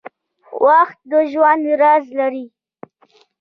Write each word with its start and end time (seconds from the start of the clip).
•وخت 0.65 0.97
د 1.11 1.13
ژوند 1.31 1.63
راز 1.81 2.05
لري. 2.19 2.45